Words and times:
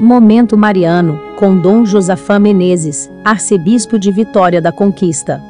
Momento 0.00 0.56
Mariano, 0.56 1.18
com 1.36 1.60
Dom 1.60 1.84
Josafá 1.84 2.38
Menezes, 2.38 3.10
arcebispo 3.24 3.98
de 3.98 4.12
Vitória 4.12 4.62
da 4.62 4.70
Conquista. 4.70 5.42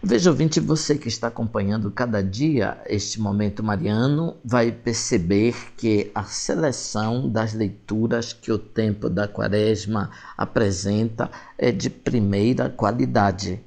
Veja, 0.00 0.30
ouvinte, 0.30 0.60
você 0.60 0.96
que 0.96 1.08
está 1.08 1.26
acompanhando 1.26 1.90
cada 1.90 2.22
dia 2.22 2.80
este 2.86 3.20
momento 3.20 3.64
mariano 3.64 4.36
vai 4.44 4.70
perceber 4.70 5.56
que 5.76 6.12
a 6.14 6.22
seleção 6.22 7.28
das 7.28 7.52
leituras 7.52 8.32
que 8.32 8.52
o 8.52 8.58
tempo 8.58 9.10
da 9.10 9.26
quaresma 9.26 10.10
apresenta 10.38 11.28
é 11.58 11.72
de 11.72 11.90
primeira 11.90 12.70
qualidade 12.70 13.60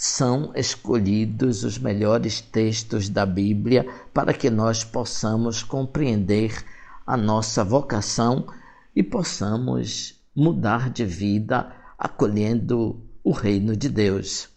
são 0.00 0.52
escolhidos 0.54 1.64
os 1.64 1.76
melhores 1.76 2.40
textos 2.40 3.08
da 3.08 3.26
Bíblia 3.26 3.84
para 4.14 4.32
que 4.32 4.48
nós 4.48 4.84
possamos 4.84 5.64
compreender 5.64 6.64
a 7.04 7.16
nossa 7.16 7.64
vocação 7.64 8.46
e 8.94 9.02
possamos 9.02 10.14
mudar 10.36 10.88
de 10.88 11.04
vida 11.04 11.74
acolhendo 11.98 13.02
o 13.24 13.32
reino 13.32 13.76
de 13.76 13.88
Deus. 13.88 14.48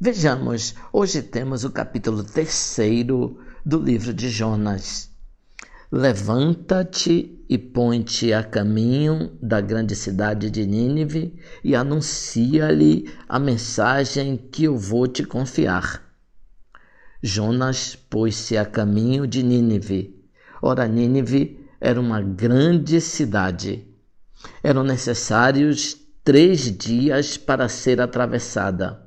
Vejamos, 0.00 0.74
hoje 0.92 1.22
temos 1.22 1.62
o 1.62 1.70
capítulo 1.70 2.24
terceiro 2.24 3.38
do 3.64 3.78
livro 3.78 4.12
de 4.12 4.28
Jonas. 4.28 5.08
Levanta-te 5.90 7.44
e 7.48 7.56
põe-te 7.56 8.32
a 8.32 8.42
caminho 8.42 9.30
da 9.40 9.60
grande 9.60 9.94
cidade 9.94 10.50
de 10.50 10.66
Nínive 10.66 11.38
e 11.62 11.76
anuncia-lhe 11.76 13.08
a 13.28 13.38
mensagem 13.38 14.36
que 14.36 14.64
eu 14.64 14.76
vou 14.76 15.06
te 15.06 15.22
confiar. 15.22 16.02
Jonas 17.22 17.94
pôs-se 17.94 18.56
a 18.56 18.64
caminho 18.64 19.28
de 19.28 19.44
Nínive. 19.44 20.20
Ora, 20.60 20.88
Nínive 20.88 21.64
era 21.80 22.00
uma 22.00 22.20
grande 22.20 23.00
cidade. 23.00 23.86
Eram 24.64 24.82
necessários 24.82 25.96
três 26.24 26.76
dias 26.76 27.36
para 27.36 27.68
ser 27.68 28.00
atravessada. 28.00 29.00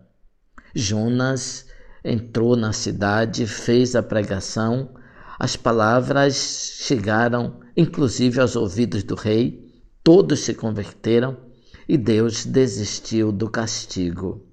Jonas 0.74 1.66
entrou 2.06 2.56
na 2.56 2.72
cidade, 2.72 3.46
fez 3.46 3.98
a 3.98 4.02
pregação 4.02 4.98
as 5.40 5.56
palavras 5.56 6.76
chegaram 6.82 7.62
inclusive 7.76 8.42
aos 8.42 8.58
ouvidos 8.58 9.04
do 9.04 9.16
rei, 9.16 9.72
todos 10.04 10.42
se 10.42 10.54
converteram 10.54 11.38
e 11.88 11.98
Deus 11.98 12.46
desistiu 12.46 13.32
do 13.32 13.50
castigo. 13.50 14.46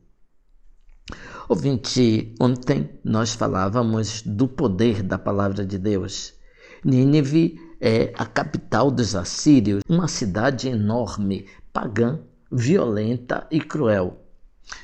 Ouvinte, 1.48 2.34
ontem 2.40 2.88
nós 3.04 3.34
falávamos 3.34 4.22
do 4.22 4.46
poder 4.46 5.02
da 5.02 5.18
palavra 5.18 5.66
de 5.66 5.76
Deus. 5.76 6.34
Nínive 6.84 7.58
é 7.80 8.12
a 8.16 8.24
capital 8.24 8.90
dos 8.90 9.16
assírios, 9.16 9.82
uma 9.88 10.06
cidade 10.06 10.68
enorme, 10.68 11.46
pagã, 11.72 12.20
violenta 12.50 13.46
e 13.50 13.60
cruel. 13.60 14.22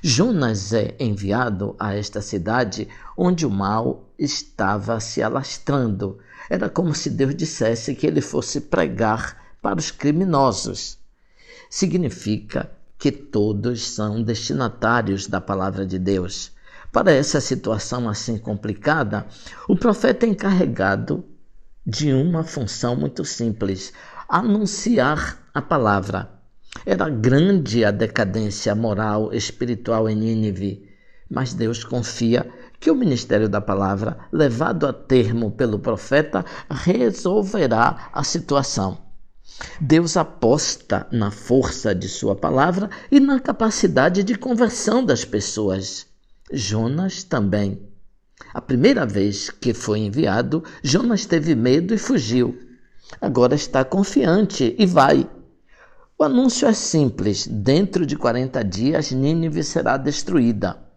Jonas 0.02 0.72
é 0.72 0.96
enviado 0.98 1.74
a 1.78 1.94
esta 1.94 2.20
cidade 2.20 2.88
onde 3.16 3.46
o 3.46 3.50
mal 3.50 4.11
estava 4.22 5.00
se 5.00 5.22
alastrando. 5.22 6.18
Era 6.48 6.68
como 6.68 6.94
se 6.94 7.10
Deus 7.10 7.34
dissesse 7.34 7.94
que 7.94 8.06
ele 8.06 8.20
fosse 8.20 8.60
pregar 8.60 9.42
para 9.60 9.78
os 9.78 9.90
criminosos. 9.90 10.98
Significa 11.68 12.70
que 12.98 13.10
todos 13.10 13.82
são 13.82 14.22
destinatários 14.22 15.26
da 15.26 15.40
palavra 15.40 15.84
de 15.84 15.98
Deus. 15.98 16.52
Para 16.92 17.10
essa 17.10 17.40
situação 17.40 18.08
assim 18.08 18.36
complicada, 18.36 19.26
o 19.66 19.74
profeta 19.74 20.26
é 20.26 20.28
encarregado 20.28 21.24
de 21.86 22.12
uma 22.12 22.44
função 22.44 22.94
muito 22.94 23.24
simples: 23.24 23.92
anunciar 24.28 25.38
a 25.54 25.62
palavra. 25.62 26.30
Era 26.86 27.08
grande 27.08 27.84
a 27.84 27.90
decadência 27.90 28.74
moral, 28.74 29.32
espiritual 29.32 30.08
em 30.08 30.16
Nínive, 30.16 30.88
mas 31.30 31.54
Deus 31.54 31.82
confia 31.82 32.46
que 32.82 32.90
o 32.90 32.96
ministério 32.96 33.48
da 33.48 33.60
palavra, 33.60 34.18
levado 34.32 34.88
a 34.88 34.92
termo 34.92 35.52
pelo 35.52 35.78
profeta, 35.78 36.44
resolverá 36.68 38.10
a 38.12 38.24
situação. 38.24 38.98
Deus 39.80 40.16
aposta 40.16 41.06
na 41.12 41.30
força 41.30 41.94
de 41.94 42.08
sua 42.08 42.34
palavra 42.34 42.90
e 43.08 43.20
na 43.20 43.38
capacidade 43.38 44.24
de 44.24 44.34
conversão 44.34 45.04
das 45.04 45.24
pessoas. 45.24 46.08
Jonas 46.52 47.22
também. 47.22 47.88
A 48.52 48.60
primeira 48.60 49.06
vez 49.06 49.48
que 49.48 49.72
foi 49.72 50.00
enviado, 50.00 50.64
Jonas 50.82 51.24
teve 51.24 51.54
medo 51.54 51.94
e 51.94 51.98
fugiu. 51.98 52.58
Agora 53.20 53.54
está 53.54 53.84
confiante 53.84 54.74
e 54.76 54.84
vai. 54.84 55.30
O 56.18 56.24
anúncio 56.24 56.66
é 56.66 56.72
simples: 56.72 57.46
dentro 57.46 58.04
de 58.04 58.16
40 58.16 58.64
dias, 58.64 59.12
Nínive 59.12 59.62
será 59.62 59.96
destruída. 59.96 60.91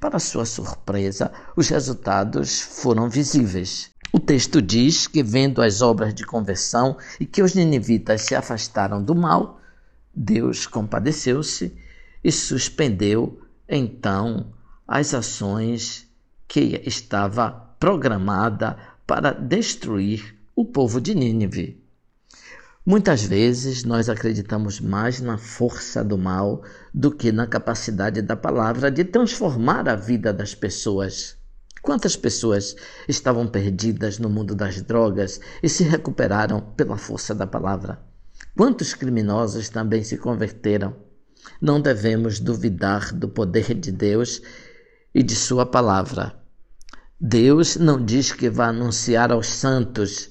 Para 0.00 0.18
sua 0.18 0.46
surpresa, 0.46 1.30
os 1.54 1.68
resultados 1.68 2.62
foram 2.62 3.10
visíveis. 3.10 3.90
O 4.10 4.18
texto 4.18 4.62
diz 4.62 5.06
que, 5.06 5.22
vendo 5.22 5.60
as 5.60 5.82
obras 5.82 6.14
de 6.14 6.24
conversão 6.24 6.96
e 7.20 7.26
que 7.26 7.42
os 7.42 7.54
ninivitas 7.54 8.22
se 8.22 8.34
afastaram 8.34 9.04
do 9.04 9.14
mal, 9.14 9.60
Deus 10.14 10.66
compadeceu-se 10.66 11.76
e 12.24 12.32
suspendeu 12.32 13.42
então 13.68 14.46
as 14.88 15.12
ações 15.12 16.08
que 16.48 16.80
estava 16.84 17.50
programada 17.78 18.78
para 19.06 19.32
destruir 19.32 20.34
o 20.56 20.64
povo 20.64 20.98
de 20.98 21.14
Nínive. 21.14 21.78
Muitas 22.90 23.22
vezes 23.22 23.84
nós 23.84 24.08
acreditamos 24.08 24.80
mais 24.80 25.20
na 25.20 25.38
força 25.38 26.02
do 26.02 26.18
mal 26.18 26.64
do 26.92 27.12
que 27.12 27.30
na 27.30 27.46
capacidade 27.46 28.20
da 28.20 28.34
palavra 28.34 28.90
de 28.90 29.04
transformar 29.04 29.88
a 29.88 29.94
vida 29.94 30.32
das 30.32 30.56
pessoas. 30.56 31.36
Quantas 31.82 32.16
pessoas 32.16 32.74
estavam 33.06 33.46
perdidas 33.46 34.18
no 34.18 34.28
mundo 34.28 34.56
das 34.56 34.82
drogas 34.82 35.40
e 35.62 35.68
se 35.68 35.84
recuperaram 35.84 36.60
pela 36.76 36.96
força 36.96 37.32
da 37.32 37.46
palavra? 37.46 38.02
Quantos 38.56 38.92
criminosos 38.92 39.68
também 39.68 40.02
se 40.02 40.18
converteram? 40.18 40.96
Não 41.62 41.80
devemos 41.80 42.40
duvidar 42.40 43.14
do 43.14 43.28
poder 43.28 43.72
de 43.72 43.92
Deus 43.92 44.42
e 45.14 45.22
de 45.22 45.36
Sua 45.36 45.64
palavra. 45.64 46.34
Deus 47.20 47.76
não 47.76 48.04
diz 48.04 48.32
que 48.32 48.50
vai 48.50 48.70
anunciar 48.70 49.30
aos 49.30 49.46
santos 49.46 50.28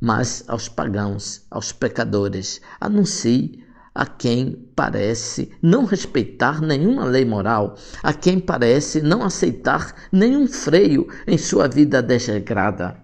mas 0.00 0.44
aos 0.48 0.68
pagãos, 0.68 1.46
aos 1.50 1.72
pecadores. 1.72 2.60
Anuncie 2.80 3.64
a 3.94 4.04
quem 4.04 4.68
parece 4.74 5.52
não 5.62 5.84
respeitar 5.84 6.60
nenhuma 6.60 7.04
lei 7.04 7.24
moral, 7.24 7.76
a 8.02 8.12
quem 8.12 8.40
parece 8.40 9.00
não 9.00 9.22
aceitar 9.22 9.94
nenhum 10.10 10.48
freio 10.48 11.06
em 11.26 11.38
sua 11.38 11.68
vida 11.68 12.02
desregrada, 12.02 12.96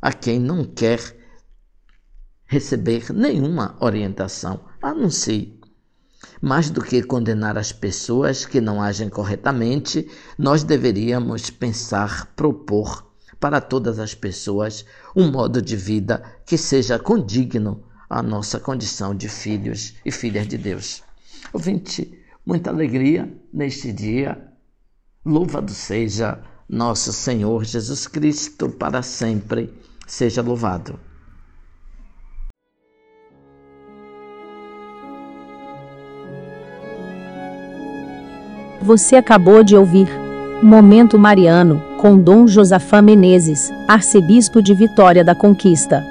a 0.00 0.12
quem 0.12 0.40
não 0.40 0.64
quer 0.64 1.00
receber 2.46 3.12
nenhuma 3.12 3.76
orientação. 3.80 4.64
Anuncie. 4.80 5.60
Mais 6.40 6.70
do 6.70 6.82
que 6.82 7.02
condenar 7.02 7.58
as 7.58 7.72
pessoas 7.72 8.46
que 8.46 8.60
não 8.60 8.80
agem 8.80 9.08
corretamente, 9.08 10.08
nós 10.38 10.64
deveríamos 10.64 11.50
pensar, 11.50 12.26
propor 12.34 13.06
para 13.38 13.60
todas 13.60 13.98
as 13.98 14.14
pessoas 14.14 14.84
um 15.14 15.30
modo 15.30 15.60
de 15.60 15.76
vida 15.76 16.22
que 16.44 16.56
seja 16.56 16.98
condigno 16.98 17.84
à 18.08 18.22
nossa 18.22 18.58
condição 18.58 19.14
de 19.14 19.28
filhos 19.28 19.94
e 20.04 20.10
filhas 20.10 20.46
de 20.46 20.56
Deus. 20.56 21.02
Ouvinte, 21.52 22.18
muita 22.44 22.70
alegria 22.70 23.32
neste 23.52 23.92
dia. 23.92 24.46
Louvado 25.24 25.72
seja 25.72 26.40
nosso 26.68 27.12
Senhor 27.12 27.64
Jesus 27.64 28.06
Cristo, 28.06 28.68
para 28.68 29.02
sempre 29.02 29.72
seja 30.06 30.42
louvado. 30.42 30.98
Você 38.82 39.16
acabou 39.16 39.64
de 39.64 39.76
ouvir 39.76 40.08
Momento 40.62 41.18
Mariano, 41.18 41.82
com 42.06 42.16
Dom 42.16 42.46
Josafá 42.46 43.02
Menezes, 43.02 43.72
arcebispo 43.88 44.62
de 44.62 44.72
Vitória 44.72 45.24
da 45.24 45.34
Conquista. 45.34 46.06